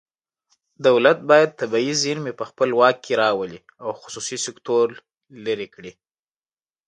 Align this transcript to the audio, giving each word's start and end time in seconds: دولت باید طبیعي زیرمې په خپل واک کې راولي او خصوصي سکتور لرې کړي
دولت 0.87 1.17
باید 1.29 1.57
طبیعي 1.61 1.93
زیرمې 2.03 2.33
په 2.39 2.43
خپل 2.49 2.69
واک 2.79 2.97
کې 3.05 3.13
راولي 3.23 3.59
او 3.83 3.89
خصوصي 4.01 4.37
سکتور 4.45 4.87
لرې 5.45 5.67
کړي 5.75 5.91